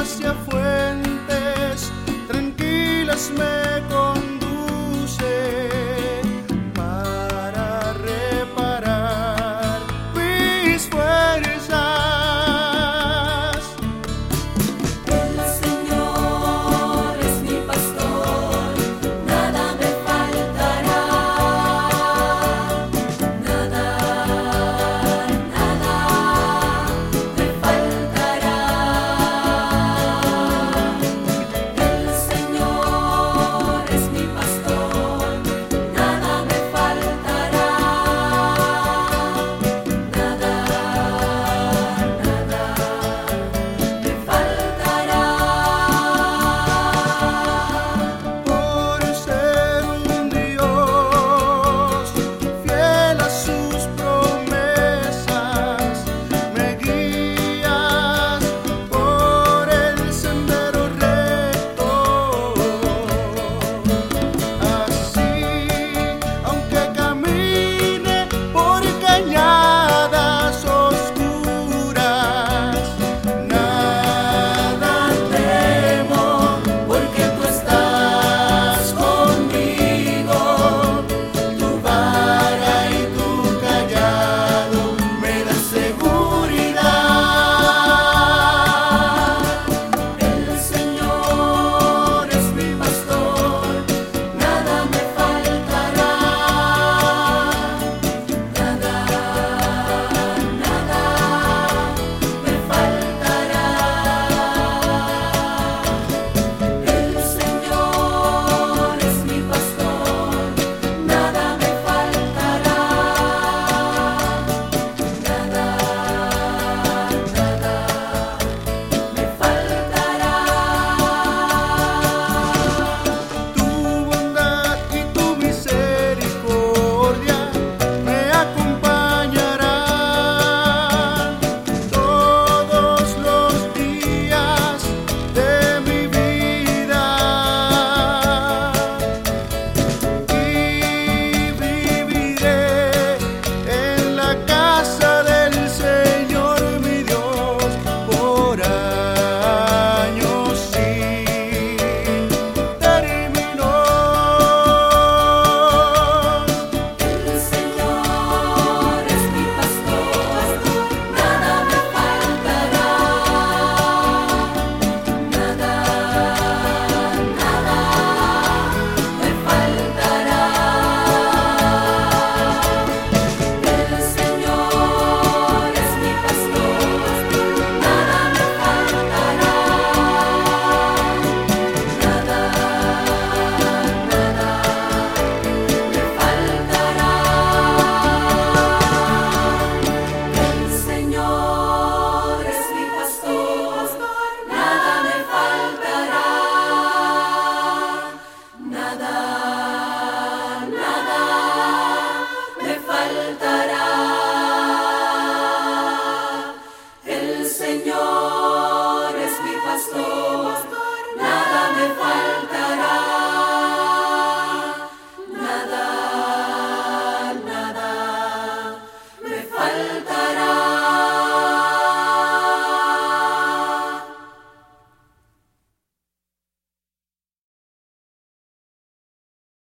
[0.00, 1.92] hacia fuentes
[2.26, 3.79] tranquilas me